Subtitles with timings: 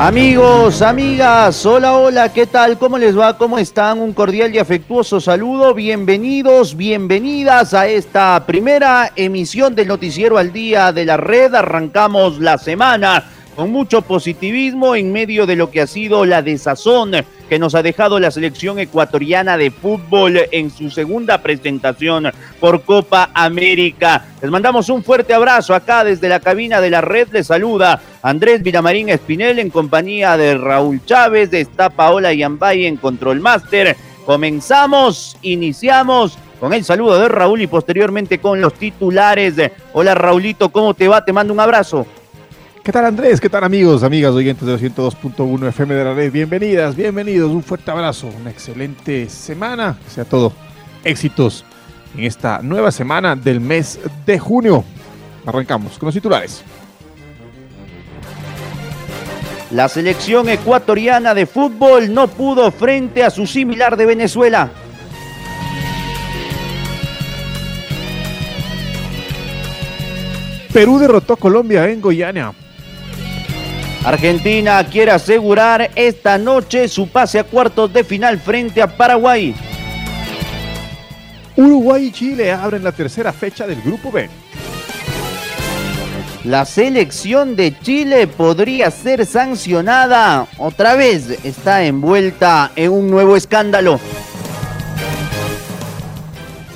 [0.00, 2.78] Amigos, amigas, hola, hola, ¿qué tal?
[2.78, 3.36] ¿Cómo les va?
[3.36, 3.98] ¿Cómo están?
[3.98, 5.74] Un cordial y afectuoso saludo.
[5.74, 11.52] Bienvenidos, bienvenidas a esta primera emisión del Noticiero al Día de la Red.
[11.52, 13.24] Arrancamos la semana
[13.56, 17.10] con mucho positivismo en medio de lo que ha sido la desazón
[17.48, 23.30] que nos ha dejado la selección ecuatoriana de fútbol en su segunda presentación por Copa
[23.34, 24.26] América.
[24.42, 27.28] Les mandamos un fuerte abrazo acá desde la cabina de la red.
[27.32, 33.40] Les saluda Andrés Vilamarín Espinel en compañía de Raúl Chávez, está Paola Yambay en Control
[33.40, 33.96] Master.
[34.26, 39.54] Comenzamos, iniciamos con el saludo de Raúl y posteriormente con los titulares.
[39.92, 41.24] Hola Raulito, ¿cómo te va?
[41.24, 42.06] Te mando un abrazo.
[42.88, 43.38] ¿Qué tal Andrés?
[43.38, 46.32] ¿Qué tal amigos, amigas oyentes de 102.1 FM de la red?
[46.32, 50.54] Bienvenidas, bienvenidos, un fuerte abrazo, una excelente semana, que sea todo
[51.04, 51.66] éxitos
[52.16, 54.84] en esta nueva semana del mes de junio.
[55.44, 56.64] Arrancamos con los titulares.
[59.70, 64.70] La selección ecuatoriana de fútbol no pudo frente a su similar de Venezuela.
[70.72, 72.54] Perú derrotó a Colombia en Goiânia
[74.08, 79.54] Argentina quiere asegurar esta noche su pase a cuartos de final frente a Paraguay.
[81.54, 84.30] Uruguay y Chile abren la tercera fecha del Grupo B.
[86.44, 90.46] La selección de Chile podría ser sancionada.
[90.56, 94.00] Otra vez está envuelta en un nuevo escándalo.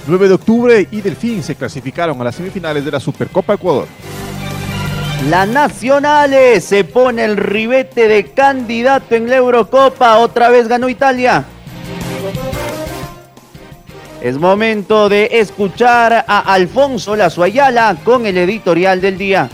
[0.07, 3.89] 9 de octubre y Delfín se clasificaron a las semifinales de la Supercopa Ecuador.
[5.29, 10.19] La Nacionales se pone el ribete de candidato en la Eurocopa.
[10.19, 11.45] Otra vez ganó Italia.
[14.21, 19.49] Es momento de escuchar a Alfonso Lazuayala con el editorial del día.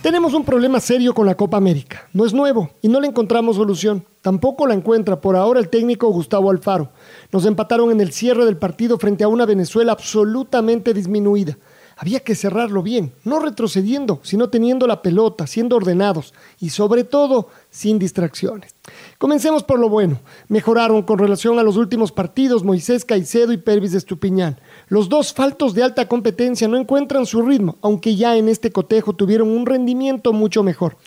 [0.00, 2.08] Tenemos un problema serio con la Copa América.
[2.14, 4.06] No es nuevo y no le encontramos solución.
[4.22, 6.90] Tampoco la encuentra por ahora el técnico Gustavo Alfaro.
[7.32, 11.58] Nos empataron en el cierre del partido frente a una Venezuela absolutamente disminuida.
[11.98, 17.48] Había que cerrarlo bien, no retrocediendo, sino teniendo la pelota, siendo ordenados y sobre todo
[17.70, 18.74] sin distracciones.
[19.16, 20.20] Comencemos por lo bueno.
[20.48, 24.60] Mejoraron con relación a los últimos partidos Moisés Caicedo y Pervis Estupiñán.
[24.88, 29.14] Los dos faltos de alta competencia no encuentran su ritmo, aunque ya en este cotejo
[29.14, 30.98] tuvieron un rendimiento mucho mejor.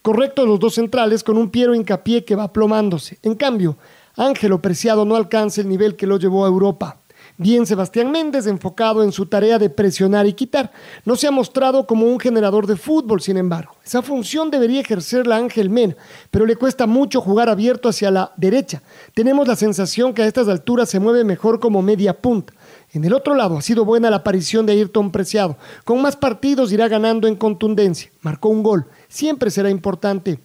[0.00, 3.18] Correcto los dos centrales con un Piero Hincapié que va plomándose.
[3.24, 3.78] En cambio,
[4.14, 7.00] Ángelo Preciado no alcanza el nivel que lo llevó a Europa.
[7.38, 10.72] Bien Sebastián Méndez, enfocado en su tarea de presionar y quitar,
[11.04, 13.74] no se ha mostrado como un generador de fútbol, sin embargo.
[13.84, 15.96] Esa función debería ejercerla Ángel Mena,
[16.30, 18.82] pero le cuesta mucho jugar abierto hacia la derecha.
[19.12, 22.54] Tenemos la sensación que a estas alturas se mueve mejor como media punta.
[22.92, 25.58] En el otro lado ha sido buena la aparición de Ayrton Preciado.
[25.84, 28.10] Con más partidos irá ganando en contundencia.
[28.22, 28.86] Marcó un gol.
[29.08, 30.40] Siempre será importante.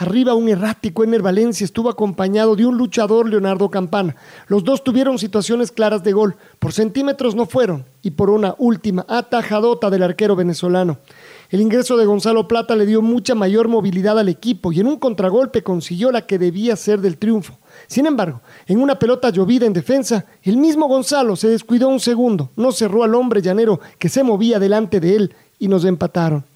[0.00, 4.16] Arriba un errático Ener Valencia estuvo acompañado de un luchador Leonardo Campana.
[4.46, 6.36] Los dos tuvieron situaciones claras de gol.
[6.58, 11.00] Por centímetros no fueron y por una última atajadota del arquero venezolano.
[11.50, 14.96] El ingreso de Gonzalo Plata le dio mucha mayor movilidad al equipo y en un
[14.96, 17.58] contragolpe consiguió la que debía ser del triunfo.
[17.86, 22.52] Sin embargo, en una pelota llovida en defensa, el mismo Gonzalo se descuidó un segundo,
[22.56, 26.46] no cerró al hombre llanero que se movía delante de él y nos empataron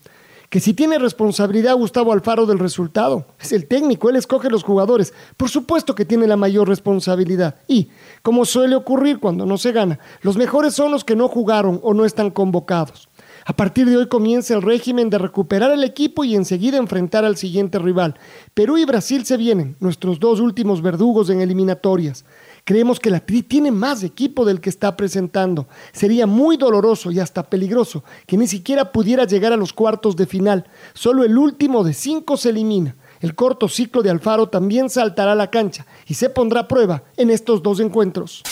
[0.54, 3.26] que si tiene responsabilidad Gustavo Alfaro del resultado.
[3.40, 5.12] Es el técnico, él escoge los jugadores.
[5.36, 7.56] Por supuesto que tiene la mayor responsabilidad.
[7.66, 7.88] Y,
[8.22, 11.92] como suele ocurrir cuando no se gana, los mejores son los que no jugaron o
[11.92, 13.08] no están convocados.
[13.44, 17.36] A partir de hoy comienza el régimen de recuperar el equipo y enseguida enfrentar al
[17.36, 18.14] siguiente rival.
[18.54, 22.24] Perú y Brasil se vienen, nuestros dos últimos verdugos en eliminatorias.
[22.66, 25.68] Creemos que la Tri tiene más equipo del que está presentando.
[25.92, 30.24] Sería muy doloroso y hasta peligroso que ni siquiera pudiera llegar a los cuartos de
[30.24, 30.64] final.
[30.94, 32.96] Solo el último de cinco se elimina.
[33.20, 37.02] El corto ciclo de Alfaro también saltará a la cancha y se pondrá a prueba
[37.18, 38.42] en estos dos encuentros.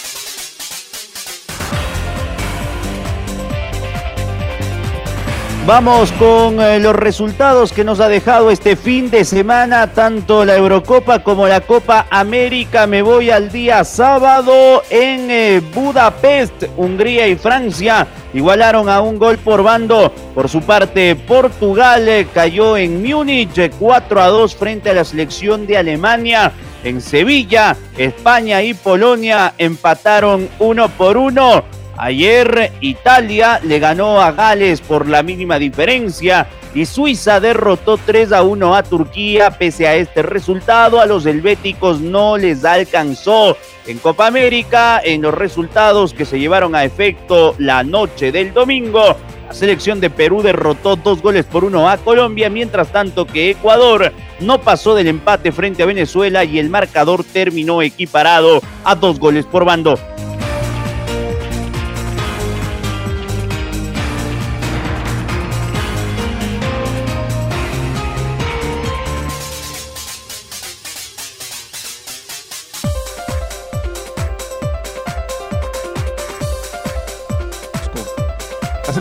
[5.64, 10.56] Vamos con eh, los resultados que nos ha dejado este fin de semana, tanto la
[10.56, 12.88] Eurocopa como la Copa América.
[12.88, 18.08] Me voy al día sábado en eh, Budapest, Hungría y Francia.
[18.34, 20.12] Igualaron a un gol por bando.
[20.34, 25.64] Por su parte, Portugal eh, cayó en Múnich 4 a 2 frente a la selección
[25.68, 26.52] de Alemania.
[26.82, 31.62] En Sevilla, España y Polonia empataron uno por uno.
[31.96, 38.42] Ayer Italia le ganó a Gales por la mínima diferencia y Suiza derrotó 3 a
[38.42, 39.50] 1 a Turquía.
[39.50, 43.56] Pese a este resultado, a los helvéticos no les alcanzó.
[43.86, 49.16] En Copa América, en los resultados que se llevaron a efecto la noche del domingo,
[49.48, 54.12] la selección de Perú derrotó dos goles por uno a Colombia, mientras tanto que Ecuador
[54.40, 59.44] no pasó del empate frente a Venezuela y el marcador terminó equiparado a dos goles
[59.44, 59.98] por bando.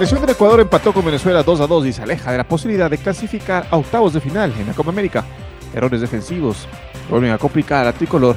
[0.01, 2.89] Selección del Ecuador empató con Venezuela 2 a 2 y se aleja de la posibilidad
[2.89, 5.23] de clasificar a octavos de final en la Copa América.
[5.75, 6.67] Errores defensivos
[7.07, 8.35] vuelven a complicar a la tricolor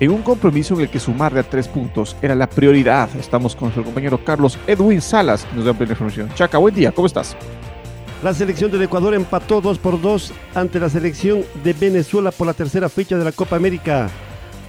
[0.00, 3.08] en un compromiso en el que sumarle a tres puntos era la prioridad.
[3.14, 6.30] Estamos con su compañero Carlos Edwin Salas, que nos da plena información.
[6.34, 7.36] Chaca, buen día, ¿cómo estás?
[8.24, 12.54] La selección del Ecuador empató 2 por 2 ante la selección de Venezuela por la
[12.54, 14.10] tercera fecha de la Copa América.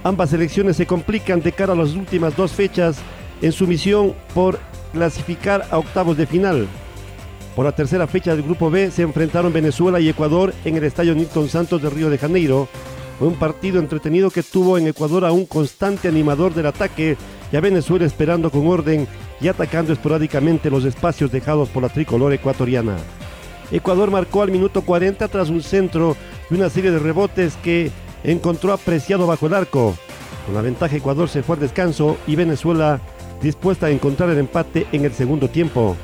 [0.04, 2.98] Ambas selecciones se complican de cara a las últimas dos fechas
[3.42, 4.60] en su misión por
[4.96, 6.66] clasificar a octavos de final.
[7.54, 11.14] Por la tercera fecha del Grupo B se enfrentaron Venezuela y Ecuador en el Estadio
[11.14, 12.66] Nilton Santos de Río de Janeiro.
[13.18, 17.16] Fue un partido entretenido que tuvo en Ecuador a un constante animador del ataque
[17.52, 19.06] y a Venezuela esperando con orden
[19.40, 22.96] y atacando esporádicamente los espacios dejados por la tricolor ecuatoriana.
[23.70, 26.16] Ecuador marcó al minuto 40 tras un centro
[26.50, 27.90] y una serie de rebotes que
[28.24, 29.94] encontró apreciado bajo el arco.
[30.46, 33.00] Con la ventaja Ecuador se fue al descanso y Venezuela
[33.42, 35.96] dispuesta a encontrar el empate en el segundo tiempo.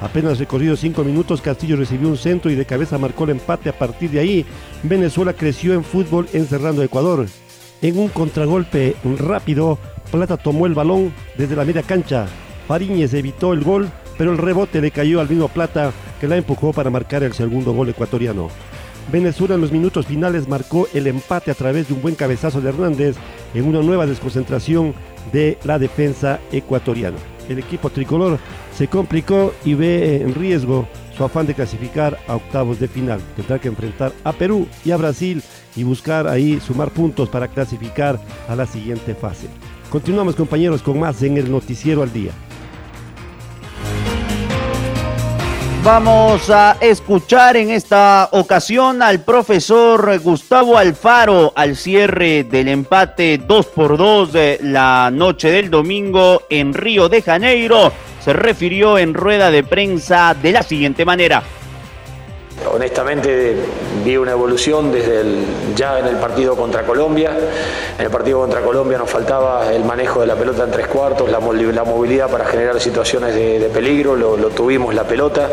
[0.00, 3.68] Apenas recorridos cinco minutos, Castillo recibió un centro y de cabeza marcó el empate.
[3.68, 4.46] A partir de ahí,
[4.82, 7.26] Venezuela creció en fútbol encerrando a Ecuador.
[7.82, 9.78] En un contragolpe rápido,
[10.10, 12.26] Plata tomó el balón desde la media cancha.
[12.66, 16.72] Fariñez evitó el gol, pero el rebote le cayó al mismo Plata que la empujó
[16.72, 18.50] para marcar el segundo gol ecuatoriano.
[19.10, 22.68] Venezuela en los minutos finales marcó el empate a través de un buen cabezazo de
[22.68, 23.16] Hernández
[23.54, 24.92] en una nueva desconcentración
[25.32, 27.16] de la defensa ecuatoriana.
[27.48, 28.38] El equipo tricolor
[28.76, 30.86] se complicó y ve en riesgo
[31.16, 33.20] su afán de clasificar a octavos de final.
[33.36, 35.42] Tendrá que enfrentar a Perú y a Brasil
[35.74, 39.48] y buscar ahí sumar puntos para clasificar a la siguiente fase.
[39.90, 42.32] Continuamos compañeros con más en el noticiero al día.
[45.84, 53.66] Vamos a escuchar en esta ocasión al profesor Gustavo Alfaro al cierre del empate 2
[53.66, 57.92] por 2 de la noche del domingo en Río de Janeiro.
[58.20, 61.42] Se refirió en rueda de prensa de la siguiente manera.
[62.72, 63.56] Honestamente
[64.04, 65.22] vi una evolución desde
[65.74, 67.32] ya en el partido contra Colombia.
[67.98, 71.30] En el partido contra Colombia nos faltaba el manejo de la pelota en tres cuartos,
[71.30, 75.48] la, movilidad para generar situaciones de, peligro, lo tuvimos la pelota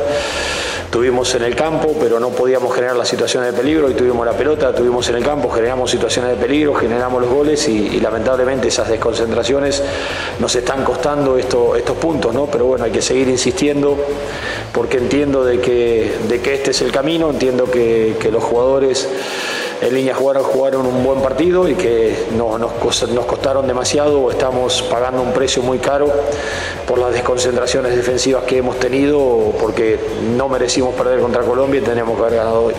[0.96, 4.32] tuvimos en el campo, pero no podíamos generar las situaciones de peligro y tuvimos la
[4.32, 8.88] pelota, tuvimos en el campo, generamos situaciones de peligro, generamos los goles y, lamentablemente esas
[8.88, 9.84] desconcentraciones
[10.40, 12.46] nos están costando esto, estos puntos, ¿no?
[12.46, 13.98] Pero bueno, hay que seguir insistiendo
[14.72, 19.10] porque entiendo de que, de que este es el camino, entiendo que los jugadores
[19.82, 25.22] en línea jugaron, jugaron un buen partido y que no, nos, costaron demasiado, estamos pagando
[25.22, 26.12] un precio muy caro
[26.88, 30.00] por las desconcentraciones defensivas que hemos tenido, porque
[30.36, 32.74] no merecimos perder contra Colombia y tenemos que haber ganado hoy.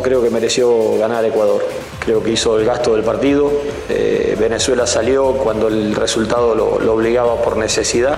[0.00, 1.64] Creo que mereció ganar Ecuador.
[1.98, 3.50] Creo que hizo el gasto del partido.
[3.88, 8.16] Eh, Venezuela salió cuando el resultado lo, lo obligaba por necesidad.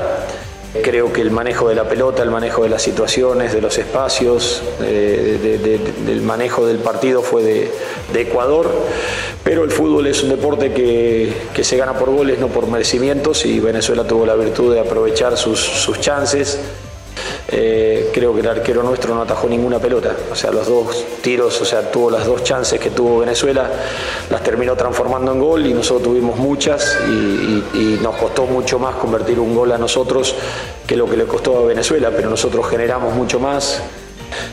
[0.72, 4.62] Creo que el manejo de la pelota, el manejo de las situaciones, de los espacios,
[4.80, 7.70] eh, de, de, de, del manejo del partido fue de,
[8.20, 8.70] Ecuador,
[9.42, 13.46] pero el fútbol es un deporte que, que, se gana por goles, no por merecimientos,
[13.46, 16.60] y Venezuela tuvo la virtud de aprovechar sus, sus chances.
[17.52, 21.60] Eh, creo que el arquero nuestro no atajó ninguna pelota, o sea, los dos tiros,
[21.60, 23.68] o sea, tuvo las dos chances que tuvo Venezuela,
[24.30, 29.38] las terminó transformando en gol y nosotros tuvimos muchas y, nos costó mucho más convertir
[29.40, 30.34] un gol a nosotros
[30.86, 33.82] que lo que le costó a Venezuela, pero nosotros generamos mucho más,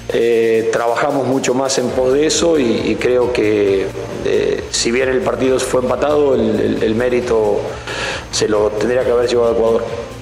[0.09, 3.85] eh, trabajamos mucho más en pos de eso y, creo que
[4.25, 7.59] eh, si bien el partido fue empatado, el, el mérito
[8.31, 10.16] se lo tendría que haber llevado a Ecuador.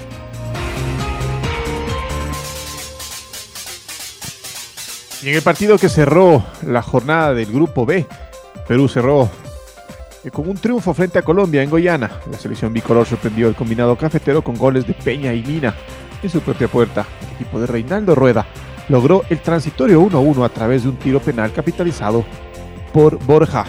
[5.25, 8.05] Y en el partido que cerró la jornada del Grupo B,
[8.67, 9.27] Perú cerró
[10.23, 12.11] eh, con un triunfo frente a Colombia en Goiânia.
[12.31, 15.73] La selección bicolor sorprendió al combinado cafetero con goles de Peña y Mina
[16.21, 17.07] en su propia puerta.
[17.23, 18.45] El equipo de Reinaldo Rueda
[18.87, 22.23] logró el transitorio 1-1 a través de un tiro penal capitalizado
[22.93, 23.65] por Borja.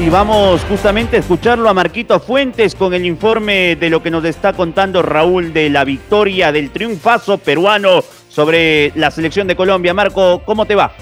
[0.00, 4.24] Y vamos justamente a escucharlo a Marquito Fuentes con el informe de lo que nos
[4.24, 8.02] está contando Raúl de la victoria del triunfazo peruano
[8.36, 9.94] sobre la selección de Colombia.
[9.94, 10.92] Marco, ¿cómo te va?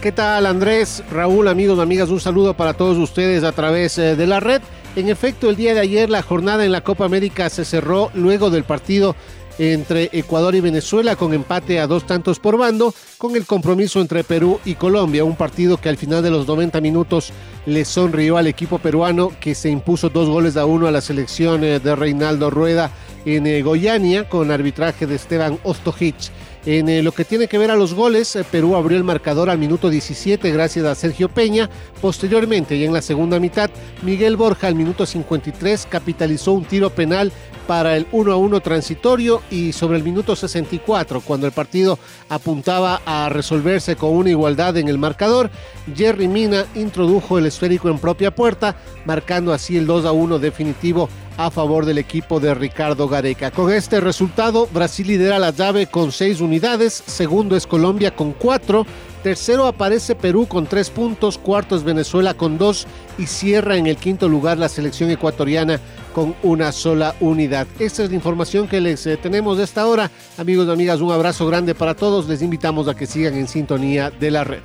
[0.00, 2.08] ¿Qué tal Andrés, Raúl, amigos, amigas?
[2.08, 4.62] Un saludo para todos ustedes a través eh, de la red.
[4.96, 8.48] En efecto, el día de ayer la jornada en la Copa América se cerró luego
[8.48, 9.14] del partido
[9.58, 14.24] entre Ecuador y Venezuela con empate a dos tantos por bando, con el compromiso entre
[14.24, 17.32] Perú y Colombia, un partido que al final de los 90 minutos
[17.66, 21.64] le sonrió al equipo peruano que se impuso dos goles a uno a la selección
[21.64, 22.92] eh, de Reinaldo Rueda
[23.26, 26.30] en eh, Goiania con arbitraje de Esteban Ostojic.
[26.66, 29.58] En eh, lo que tiene que ver a los goles, Perú abrió el marcador al
[29.58, 31.70] minuto 17 gracias a Sergio Peña.
[32.00, 33.70] Posteriormente y en la segunda mitad,
[34.02, 37.32] Miguel Borja al minuto 53 capitalizó un tiro penal
[37.66, 41.98] para el 1 a 1 transitorio y sobre el minuto 64, cuando el partido
[42.30, 45.50] apuntaba a resolverse con una igualdad en el marcador,
[45.94, 51.10] Jerry Mina introdujo el esférico en propia puerta, marcando así el 2 a 1 definitivo
[51.38, 53.52] a favor del equipo de Ricardo Gareca.
[53.52, 58.84] Con este resultado, Brasil lidera la llave con seis unidades, segundo es Colombia con cuatro,
[59.22, 63.96] tercero aparece Perú con tres puntos, cuarto es Venezuela con dos y cierra en el
[63.96, 65.80] quinto lugar la selección ecuatoriana
[66.12, 67.68] con una sola unidad.
[67.78, 70.10] Esta es la información que les eh, tenemos de esta hora.
[70.38, 72.26] Amigos y amigas, un abrazo grande para todos.
[72.28, 74.60] Les invitamos a que sigan en sintonía de la red.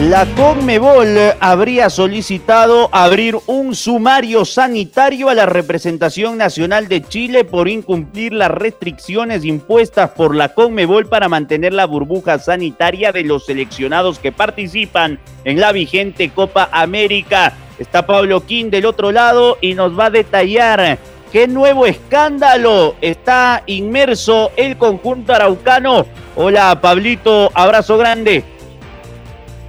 [0.00, 7.68] La Conmebol habría solicitado abrir un sumario sanitario a la representación nacional de Chile por
[7.68, 14.18] incumplir las restricciones impuestas por la Conmebol para mantener la burbuja sanitaria de los seleccionados
[14.18, 17.52] que participan en la vigente Copa América.
[17.78, 20.98] Está Pablo King del otro lado y nos va a detallar
[21.30, 26.04] qué nuevo escándalo está inmerso el conjunto araucano.
[26.34, 28.53] Hola Pablito, abrazo grande.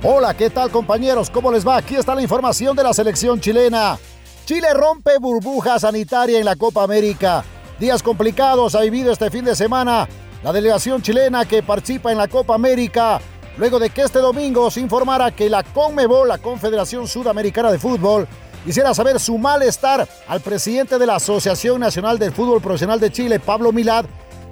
[0.08, 1.32] Hola, ¿qué tal compañeros?
[1.32, 1.78] ¿Cómo les va?
[1.78, 3.98] Aquí está la información de la selección chilena.
[4.46, 7.44] Chile rompe burbuja sanitaria en la Copa América.
[7.80, 10.08] Días complicados ha vivido este fin de semana
[10.44, 13.20] la delegación chilena que participa en la Copa América,
[13.58, 18.28] luego de que este domingo se informara que la CONMEBOL, la Confederación Sudamericana de Fútbol,
[18.64, 23.40] quisiera saber su malestar al presidente de la Asociación Nacional del Fútbol Profesional de Chile,
[23.40, 24.06] Pablo Milad,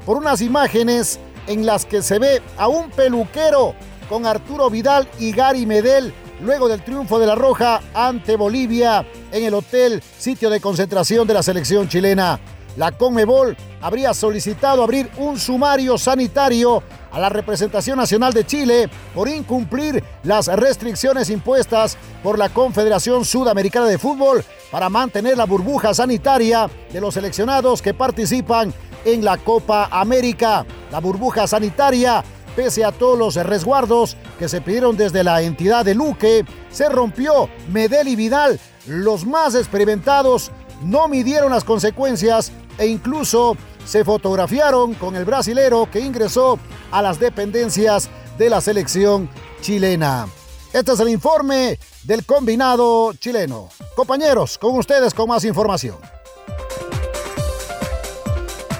[0.04, 3.76] por unas imágenes en las que se ve a un peluquero
[4.08, 9.44] con Arturo Vidal y Gary Medel luego del triunfo de la Roja ante Bolivia en
[9.44, 12.40] el hotel sitio de concentración de la selección chilena.
[12.76, 16.82] La Conmebol habría solicitado abrir un sumario sanitario
[17.12, 23.86] a la representación nacional de Chile por incumplir las restricciones impuestas por la Confederación Sudamericana
[23.86, 28.74] de Fútbol para mantener la burbuja sanitaria de los seleccionados que participan
[29.06, 30.66] en la Copa América.
[30.92, 32.24] La burbuja sanitaria
[32.56, 37.50] Pese a todos los resguardos que se pidieron desde la entidad de Luque, se rompió
[37.72, 40.52] Medel y Vidal, los más experimentados,
[40.84, 46.60] no midieron las consecuencias e incluso se fotografiaron con el brasilero que ingresó
[46.92, 49.30] a las dependencias de la selección
[49.62, 50.28] chilena.
[50.72, 53.70] Este es el informe del combinado chileno.
[53.96, 55.98] Compañeros, con ustedes con más información.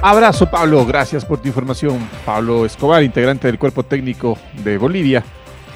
[0.06, 1.98] Abrazo Pablo, gracias por tu información.
[2.26, 5.24] Pablo Escobar, integrante del cuerpo técnico de Bolivia,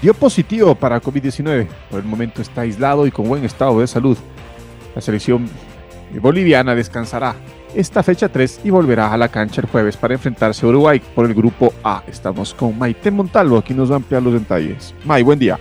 [0.01, 1.65] dio positivo para COVID-19.
[1.89, 4.17] Por el momento está aislado y con buen estado de salud.
[4.93, 5.47] La selección
[6.19, 7.35] boliviana descansará
[7.73, 11.25] esta fecha 3 y volverá a la cancha el jueves para enfrentarse a Uruguay por
[11.25, 12.03] el grupo A.
[12.05, 14.93] Estamos con Maite Montalvo, aquí nos va a ampliar los detalles.
[15.05, 15.57] May, buen día.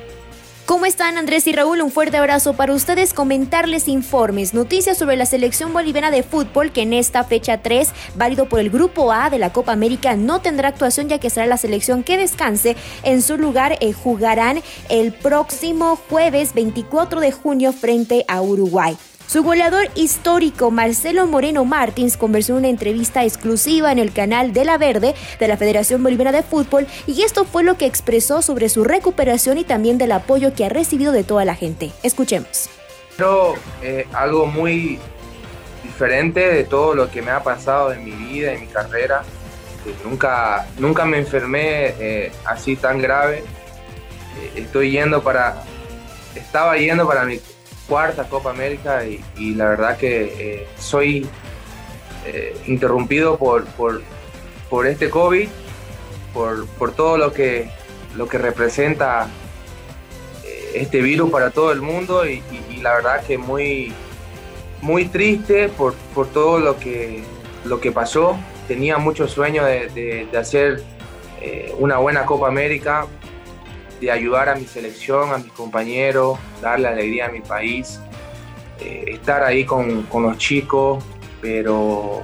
[0.66, 1.80] ¿Cómo están Andrés y Raúl?
[1.80, 6.82] Un fuerte abrazo para ustedes, comentarles informes, noticias sobre la selección boliviana de fútbol que
[6.82, 10.70] en esta fecha 3, válido por el Grupo A de la Copa América, no tendrá
[10.70, 12.74] actuación ya que será la selección que descanse.
[13.04, 18.98] En su lugar eh, jugarán el próximo jueves 24 de junio frente a Uruguay.
[19.26, 24.64] Su goleador histórico Marcelo Moreno Martins conversó en una entrevista exclusiva en el canal de
[24.64, 28.68] La Verde de la Federación Boliviana de Fútbol y esto fue lo que expresó sobre
[28.68, 31.90] su recuperación y también del apoyo que ha recibido de toda la gente.
[32.04, 32.70] Escuchemos.
[33.16, 35.00] Pero eh, algo muy
[35.82, 39.24] diferente de todo lo que me ha pasado en mi vida, en mi carrera.
[40.04, 43.38] nunca, nunca me enfermé eh, así tan grave.
[43.38, 45.64] Eh, estoy yendo para,
[46.36, 47.40] estaba yendo para mi
[47.86, 51.26] cuarta Copa América y, la verdad que eh, soy
[52.26, 54.02] eh, interrumpido por, por,
[54.68, 55.48] por este COVID,
[56.34, 57.70] por, por todo lo que,
[58.16, 59.28] lo que representa
[60.44, 62.42] eh, este virus para todo el mundo y,
[62.82, 63.92] la verdad que muy,
[64.80, 67.24] muy triste por, por todo lo que,
[67.64, 68.38] lo que pasó.
[68.68, 69.88] Tenía mucho sueño de,
[70.30, 70.82] de, hacer
[71.78, 73.06] una buena Copa América,
[74.00, 78.00] de ayudar a mi selección, a mis compañeros, darle alegría a mi país,
[78.80, 81.02] eh, estar ahí con, con, los chicos,
[81.40, 82.22] pero,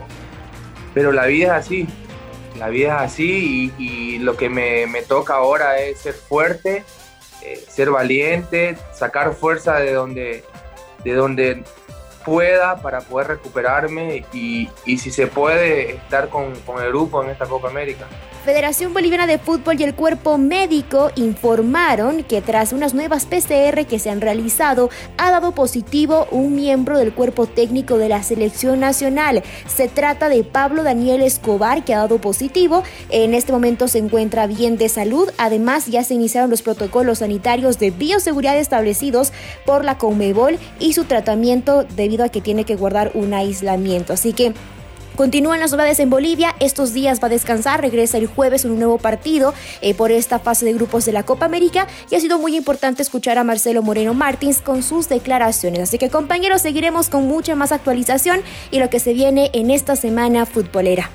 [0.93, 1.89] pero la vida es así,
[2.59, 6.85] la vida es así y, lo que me, me, toca ahora es ser fuerte,
[7.43, 10.45] eh, ser valiente, sacar fuerza de donde,
[11.05, 11.65] de donde
[12.25, 17.31] pueda para poder recuperarme y, y si se puede estar con, con el grupo en
[17.31, 18.07] esta Copa América.
[18.45, 24.01] Federación Boliviana de Fútbol y el cuerpo médico informaron que tras unas nuevas PCR que
[24.01, 29.45] se han realizado, ha dado positivo un miembro del cuerpo técnico de la selección nacional.
[29.69, 32.83] Se trata de Pablo Daniel Escobar, que ha dado positivo.
[33.11, 35.31] En este momento se encuentra bien de salud.
[35.39, 39.33] Además, ya se iniciaron los protocolos sanitarios de bioseguridad establecidos
[39.65, 44.13] por la Conmebol y su tratamiento debido a que tiene que guardar un aislamiento.
[44.13, 44.53] Así que
[45.17, 46.55] Continúan las novedades en Bolivia.
[46.59, 47.81] Estos días va a descansar.
[47.81, 51.45] Regresa el jueves un nuevo partido eh, por esta fase de grupos de la Copa
[51.45, 51.87] América.
[52.11, 55.81] Y ha sido muy importante escuchar a Marcelo Moreno Martins con sus declaraciones.
[55.81, 58.41] Así que compañeros, seguiremos con mucha más actualización
[58.71, 61.11] y lo que se viene en esta semana futbolera.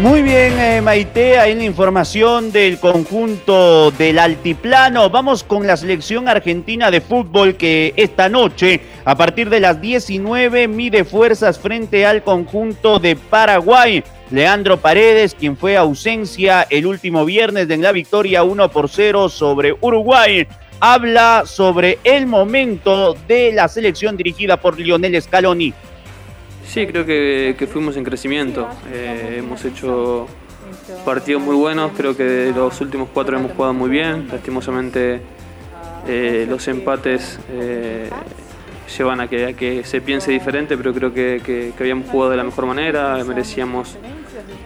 [0.00, 5.08] Muy bien, eh, Maite, hay una información del conjunto del Altiplano.
[5.08, 10.68] Vamos con la selección argentina de fútbol que esta noche, a partir de las 19,
[10.68, 14.04] mide fuerzas frente al conjunto de Paraguay.
[14.30, 19.76] Leandro Paredes, quien fue ausencia el último viernes en la victoria 1 por 0 sobre
[19.80, 20.46] Uruguay,
[20.78, 25.72] habla sobre el momento de la selección dirigida por Lionel Scaloni.
[26.66, 28.68] Sí, creo que, fuimos en crecimiento.
[28.92, 30.26] Eh, hemos hecho
[31.04, 34.28] partidos muy buenos, creo que de los últimos cuatro hemos jugado muy bien.
[34.30, 35.20] Lastimosamente
[36.06, 38.10] eh, los empates eh,
[38.96, 42.66] llevan a que, que, se piense diferente, pero creo que, habíamos jugado de la mejor
[42.66, 43.96] manera, merecíamos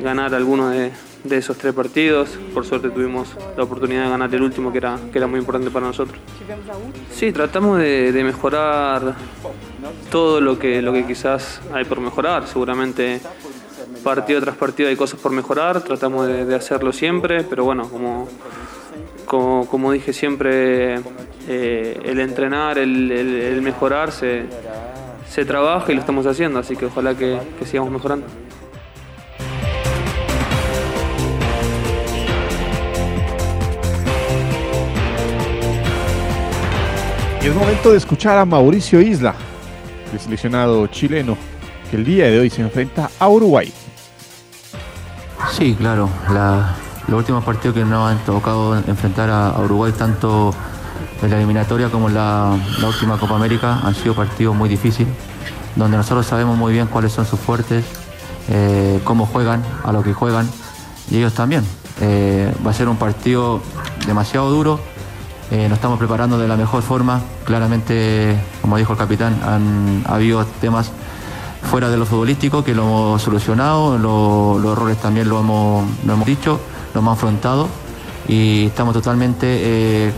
[0.01, 0.91] ganar alguno de,
[1.31, 2.31] esos tres partidos.
[2.55, 5.71] Por suerte tuvimos la oportunidad de ganar el último, que era, que era muy importante
[5.71, 6.19] para nosotros.
[7.13, 9.15] Sí, tratamos de, de mejorar
[10.11, 12.47] todo lo que, lo que quizás hay por mejorar.
[12.47, 13.21] Seguramente
[14.03, 18.29] partido tras partido hay cosas por mejorar, tratamos de, hacerlo siempre, pero bueno, como,
[19.67, 21.01] como, dije siempre,
[21.49, 24.47] eh, el entrenar, el, mejorar se,
[25.47, 28.27] trabaja y lo estamos haciendo, así que ojalá que sigamos mejorando.
[37.43, 39.35] Y es momento de escuchar a Mauricio Isla,
[40.13, 41.37] el seleccionado chileno,
[41.91, 43.73] que el día de hoy se enfrenta a Uruguay.
[45.53, 46.09] Sí, claro.
[46.33, 46.75] La,
[47.09, 50.55] los últimos partidos que nos han tocado enfrentar a, Uruguay, tanto
[51.23, 55.13] en la eliminatoria como en la, última Copa América, han sido partidos muy difíciles,
[55.77, 57.85] donde nosotros sabemos muy bien cuáles son sus fuertes,
[58.49, 60.49] eh, cómo juegan, a lo que juegan,
[61.11, 61.65] y ellos también.
[62.01, 63.61] Eh, va a ser un partido
[64.07, 64.81] demasiado duro,
[65.51, 67.21] eh, nos estamos preparando de la mejor forma.
[67.45, 70.93] Claramente, como dijo el capitán, han habido temas
[71.63, 76.61] fuera de lo futbolístico que lo hemos solucionado, los errores también lo hemos, hemos dicho,
[76.95, 77.69] lo hemos afrontado
[78.29, 80.13] y estamos totalmente eh,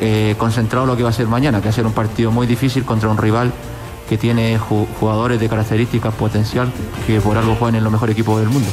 [0.00, 2.30] eh, concentrados en lo que va a ser mañana, que va a ser un partido
[2.30, 3.52] muy difícil contra un rival
[4.08, 6.70] que tiene jugadores de características potencial
[7.06, 8.68] que por algo juegan en los mejores equipos del mundo.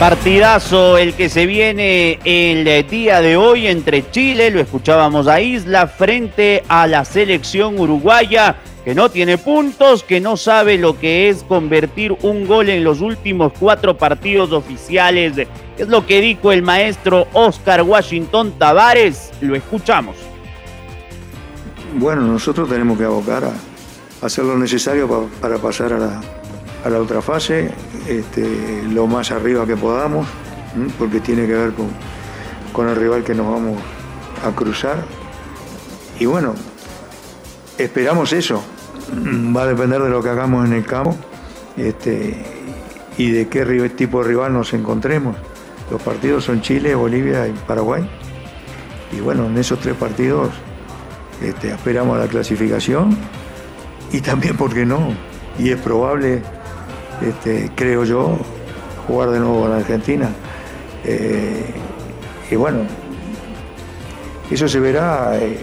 [0.00, 5.88] Partidazo el que se viene el día de hoy entre Chile, lo escuchábamos a Isla,
[5.88, 11.42] frente a la selección uruguaya, que no tiene puntos, que no sabe lo que es
[11.42, 15.46] convertir un gol en los últimos cuatro partidos oficiales.
[15.76, 19.32] Es lo que dijo el maestro Oscar Washington Tavares.
[19.42, 20.16] Lo escuchamos.
[21.96, 23.52] Bueno, nosotros tenemos que abocar a
[24.24, 26.39] hacer lo necesario para pasar a la,
[26.84, 27.70] a la otra fase,
[28.08, 30.26] este, lo más arriba que podamos,
[30.98, 31.88] porque tiene que ver con,
[32.72, 33.78] con el rival que nos vamos
[34.44, 35.04] a cruzar.
[36.18, 36.54] Y bueno,
[37.78, 38.62] esperamos eso.
[39.56, 41.16] Va a depender de lo que hagamos en el campo
[41.76, 42.36] este,
[43.18, 43.64] y de qué
[43.96, 45.36] tipo de rival nos encontremos.
[45.90, 48.08] Los partidos son Chile, Bolivia y Paraguay.
[49.12, 50.50] Y bueno, en esos tres partidos
[51.42, 53.16] este, esperamos la clasificación
[54.12, 55.14] y también, ¿por qué no?
[55.58, 56.42] Y es probable
[57.20, 58.38] este, creo yo,
[59.06, 60.30] jugar de nuevo en Argentina.
[61.04, 61.64] Eh,
[62.50, 62.80] y bueno,
[64.50, 65.58] eso se verá, eh,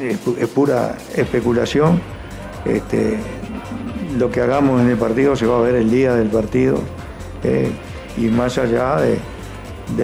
[0.00, 2.00] es, pura especulación,
[2.64, 3.18] este,
[4.18, 6.78] lo que hagamos en el partido se va a ver el día del partido
[7.42, 7.70] eh,
[8.16, 9.18] y más allá de,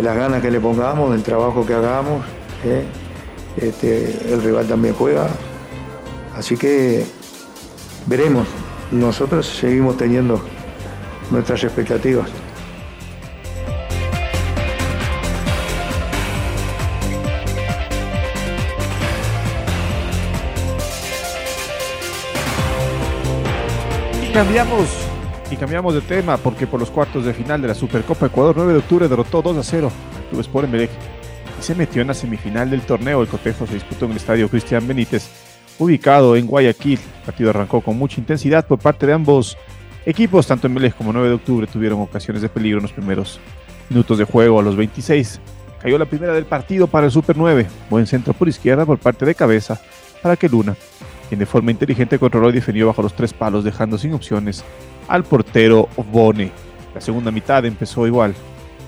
[0.02, 2.24] las ganas que le pongamos, del trabajo que hagamos,
[3.56, 5.28] este, el rival también juega.
[6.36, 7.04] Así que
[8.06, 8.46] veremos.
[8.90, 10.42] Nosotros seguimos teniendo
[11.30, 12.28] nuestras expectativas.
[24.22, 24.88] Y cambiamos,
[25.50, 28.72] y cambiamos de tema porque por los cuartos de final de la Supercopa Ecuador 9
[28.72, 30.90] de octubre derrotó 2 a 0 al Club Sport Emelec
[31.58, 33.22] y se metió en la semifinal del torneo.
[33.22, 35.28] El cotejo se disputó en el estadio Cristian Benítez,
[35.78, 36.98] ubicado en Guayaquil.
[36.98, 39.58] El partido arrancó con mucha intensidad por parte de ambos
[40.06, 43.40] equipos, tanto Emelec como 9 de octubre tuvieron ocasiones de peligro en los primeros
[43.88, 44.60] minutos de juego.
[44.60, 45.40] A los 26
[45.82, 47.66] cayó la primera del partido para el Super 9.
[47.88, 49.80] Buen centro por izquierda por parte de cabeza
[50.22, 50.76] para que Luna
[51.30, 54.64] quien de forma inteligente controló y defendió bajo los tres palos, dejando sin opciones
[55.06, 56.50] al portero Bone.
[56.92, 58.34] La segunda mitad empezó igual,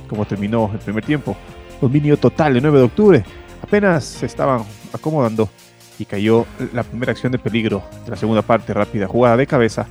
[0.09, 1.37] como terminó el primer tiempo.
[1.81, 3.25] Dominio total el 9 de octubre.
[3.63, 5.49] Apenas se estaban acomodando
[6.01, 9.87] y cayó la primera acción de peligro de la segunda parte, rápida jugada de cabeza,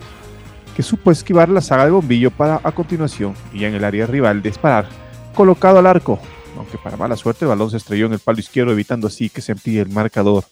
[0.75, 4.41] que supo esquivar la saga de bombillo para a continuación y en el área rival
[4.41, 4.87] disparar,
[5.35, 6.19] colocado al arco,
[6.57, 9.41] aunque para mala suerte el balón se estrelló en el palo izquierdo evitando así que
[9.41, 10.43] se amplíe el marcador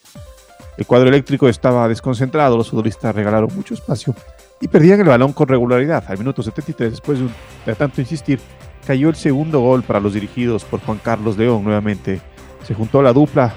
[0.80, 4.16] el cuadro eléctrico estaba desconcentrado, los futbolistas regalaron mucho espacio
[4.62, 6.06] y perdían el balón con regularidad.
[6.08, 7.20] Al minuto 73, después
[7.66, 8.40] de, tanto insistir,
[8.88, 11.66] cayó el segundo gol para los dirigidos por Juan Carlos León.
[11.66, 12.22] Nuevamente
[12.64, 13.56] se juntó la dupla,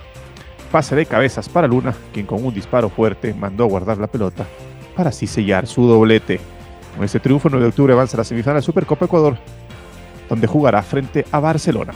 [0.72, 4.44] pase de cabezas para Luna, quien con un disparo fuerte mandó a guardar la pelota
[4.94, 6.40] para así sellar su doblete.
[6.94, 9.38] Con este triunfo, el 9 de octubre avanza a la semifinal de Supercopa Ecuador,
[10.28, 11.94] donde jugará frente a Barcelona.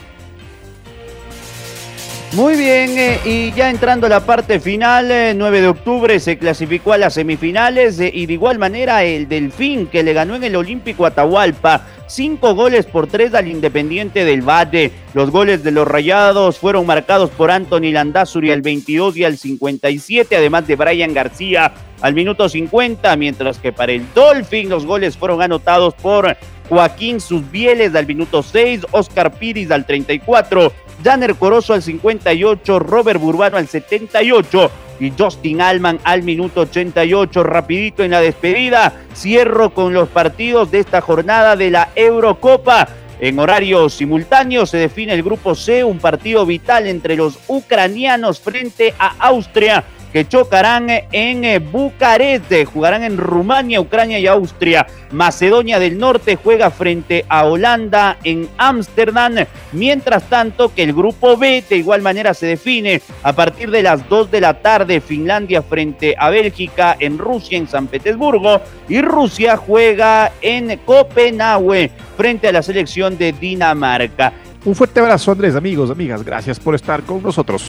[2.32, 6.36] Muy bien, eh, y ya entrando a la parte final, 9 eh, de octubre se
[6.36, 10.44] clasificó a las semifinales eh, y de igual manera el Delfín que le ganó en
[10.44, 11.86] el Olímpico Atahualpa.
[12.08, 14.92] Cinco goles por tres al Independiente del Valle.
[15.14, 20.36] Los goles de los Rayados fueron marcados por Anthony Landazuri al 22 y al 57,
[20.36, 25.42] además de Brian García al minuto 50, mientras que para el Dolphin los goles fueron
[25.42, 26.36] anotados por
[26.68, 33.56] Joaquín Susbieles al minuto 6, Oscar Piris al 34 Danner Corozo al 58, Robert Burbano
[33.56, 37.42] al 78 y Justin Alman al minuto 88.
[37.42, 38.92] Rapidito en la despedida.
[39.14, 42.88] Cierro con los partidos de esta jornada de la Eurocopa.
[43.18, 48.94] En horario simultáneo se define el grupo C, un partido vital entre los ucranianos frente
[48.98, 54.86] a Austria que chocarán en eh, Bucarest, jugarán en Rumania, Ucrania y Austria.
[55.12, 61.62] Macedonia del Norte juega frente a Holanda en Ámsterdam, mientras tanto que el grupo B
[61.68, 66.14] de igual manera se define a partir de las 2 de la tarde, Finlandia frente
[66.18, 72.62] a Bélgica en Rusia, en San Petersburgo, y Rusia juega en Copenhague frente a la
[72.62, 74.32] selección de Dinamarca.
[74.64, 77.68] Un fuerte abrazo Andrés, amigos, amigas, gracias por estar con nosotros.